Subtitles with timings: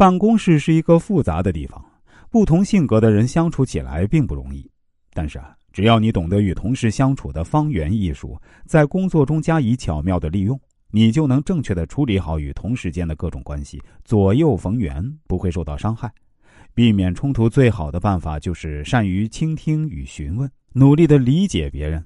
[0.00, 1.84] 办公室是一个复杂的地方，
[2.30, 4.66] 不同性格的人相处起来并不容易。
[5.12, 10.58] 但是啊，只要你懂得与同事相处的方圆艺术，在工作中加以巧妙的利用，
[10.90, 16.10] 你就能正确的处理好与同事间的各种关系，左右逢源，不会受到伤害。
[16.72, 22.02] 避免冲突最好的办法就是善于倾听与询问，努力的理解别人。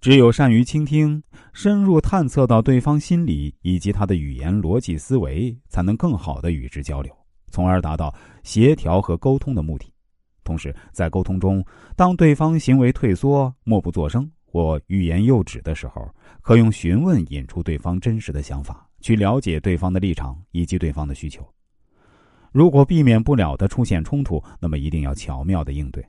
[0.00, 1.22] 只有善于倾听，
[1.52, 7.14] 深入探测到对方心理以及他的语言逻辑思维，才能更好的与之交流，
[7.50, 9.92] 从而达到协调和沟通的目的。
[10.42, 11.62] 同时，在沟通中，
[11.96, 16.08] 当对方行为退缩、默不作声或欲言又止的时候，
[16.40, 21.46] 可用询问引出对方真实的想法，去了解对方的立场以及对方的需求。
[22.52, 26.02] 如果避免不了的出现冲突，那么一定要巧妙的应对。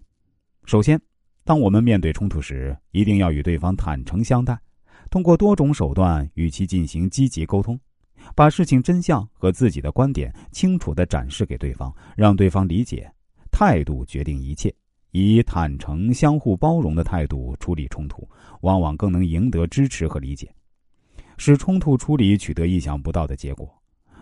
[0.66, 1.00] 首先，
[1.44, 4.58] 当我们面对冲突时，一定要与对方坦诚相待，
[5.10, 7.80] 通过多种手段与其进行积极沟通，
[8.36, 13.12] 把事情真相和自己的观点清楚的展示给对方，让对方理解。
[13.52, 14.74] 态度决定一切，
[15.12, 18.28] 以坦诚、相互包容的态度处理冲突，
[18.62, 20.50] 往往更能赢得支持和理解，
[21.38, 23.70] 使冲突处理取得意想不到的结果。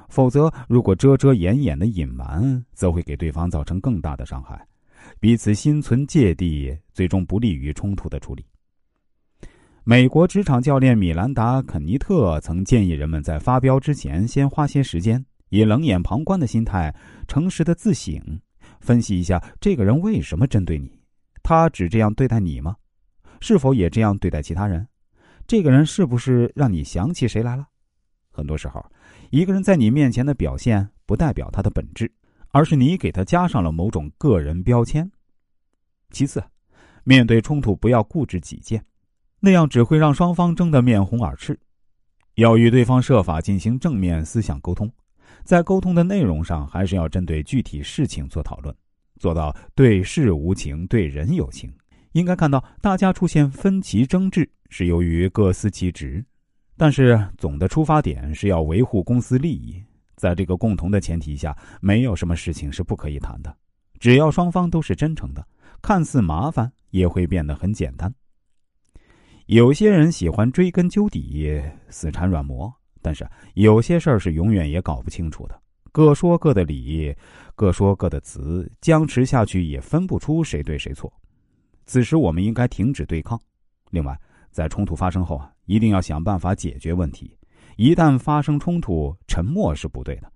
[0.08, 4.66] 否则，如果遮遮掩掩的隐瞒，则会给对方造成更大的伤害。
[5.20, 8.46] 彼此心存芥蒂，最终不利于冲突的处理。
[9.84, 16.94] 美国职场教练米兰达·肯尼特曾建议人们在发飙之前，先花些时间，以冷眼旁观的心态，
[17.28, 18.22] 诚实的自省，
[18.82, 20.92] 分析一下这个人为什么针对你，
[21.42, 22.76] 他只这样对待你吗？
[23.42, 24.88] 是否也这样对待其他人？
[25.48, 27.66] 这个人是不是让你想起谁来了？
[28.32, 28.86] 很多时候，
[29.32, 32.12] 一个人在你面前的表现，不代表他的本质。
[32.52, 35.10] 而是你给他加上了某种个人标签。
[36.12, 36.44] 其次，
[37.04, 38.84] 面对冲突不要固执己见，
[39.40, 41.60] 那样只会让双方争得面红耳赤。
[42.36, 44.90] 要与对方设法进行正面思想沟通，
[45.44, 48.74] 在沟通的内容上，还是要针对具体事情做讨论，
[49.20, 51.72] 做到对事无情，对人有情。
[52.14, 56.26] 应该看到，大家出现分歧争执是由于各司其职，
[56.78, 59.84] 但是总的出发点是要维护公司利益。
[60.20, 63.56] 在这个共同的前提下，没有什么事情是不可以谈的。
[64.00, 65.48] 只要双方都是真诚的，
[65.82, 68.14] 看似麻烦也会变得很简单。
[69.46, 72.70] 有些人喜欢追根究底、死缠软磨，
[73.02, 75.58] 但是有些事儿是永远也搞不清楚的。
[75.94, 77.16] 各说各的理，
[77.56, 81.10] 各说各的词，僵持下去也分不出谁对谁错。
[81.86, 83.40] 此时，我们应该停止对抗。
[83.90, 84.20] 另外，
[84.52, 87.39] 在冲突发生后啊，一定要想办法解决问题。
[87.80, 90.30] 一旦发生冲突，沉默是不对的，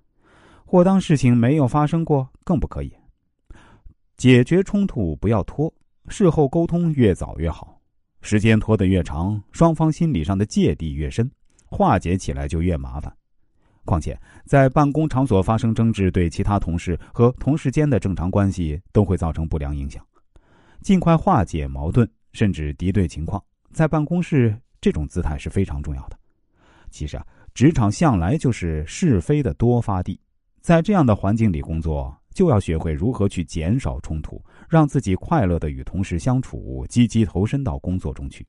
[0.66, 2.90] 或当事情没有发生过更不可以。
[4.16, 5.70] 解决冲突不要拖，
[6.08, 7.78] 事后沟通越早越好。
[8.22, 11.30] 时间拖得越长，双方心理上的芥蒂越深，
[11.66, 13.14] 化解起来就越麻烦。
[13.84, 20.02] 况且，在办公场所发生争执，对其他同事和同事间的正常关系都会造成不良影响。
[20.82, 23.44] 尽快化解矛盾，甚至敌对情况，
[23.74, 26.18] 在办公室这种姿态是非常重要的。
[26.94, 30.20] 其实啊，职场向来就是是非的多发地，
[30.62, 34.40] 在这样的环境里工作，就要学会如何去减少冲突，
[34.70, 38.46] 让自己快乐的与同事相处，积极投身到工作中去。